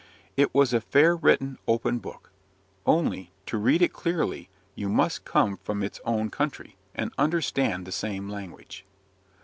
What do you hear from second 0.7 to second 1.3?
a fair